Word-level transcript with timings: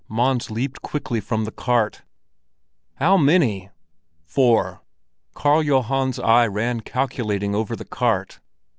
Mons 0.07 0.49
leaped 0.49 0.81
quickly 0.81 1.19
from 1.19 1.45
the 1.45 1.51
cart. 1.51 2.01
"How 2.95 3.17
many?" 3.17 3.69
"Four." 4.25 4.81
Karl 5.35 5.61
Johan's 5.63 6.17
eye 6.17 6.47
ran 6.47 6.79
calculating 6.79 7.53
over 7.53 7.75
the 7.75 7.85
cart. 7.85 8.39